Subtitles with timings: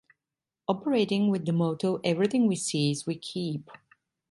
[0.67, 3.69] Operating with the motto Everything we seize, we keep.